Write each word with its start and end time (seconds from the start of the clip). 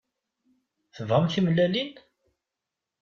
Tebɣam 0.95 1.25
timellalin? 1.27 1.91